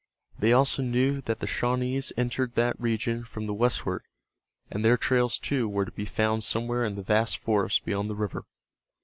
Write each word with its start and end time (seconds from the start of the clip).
They 0.39 0.51
also 0.51 0.81
knew 0.81 1.21
that 1.25 1.41
the 1.41 1.45
Shawnees 1.45 2.11
entered 2.17 2.55
that 2.55 2.75
region 2.81 3.23
from 3.23 3.45
the 3.45 3.53
westward, 3.53 4.01
and 4.71 4.83
their 4.83 4.97
trails, 4.97 5.37
too, 5.37 5.69
were 5.69 5.85
to 5.85 5.91
be 5.91 6.05
found 6.05 6.43
somewhere 6.43 6.83
in 6.83 6.95
the 6.95 7.03
vast 7.03 7.37
forest 7.37 7.85
beyond 7.85 8.09
the 8.09 8.15
river. 8.15 8.45